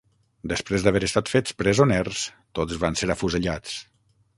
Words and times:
Després 0.53 0.85
d'haver 0.87 1.01
estat 1.09 1.29
fets 1.35 1.57
presoners, 1.61 2.25
tots 2.61 2.85
van 2.87 3.03
ser 3.05 3.15
afusellats. 3.19 3.83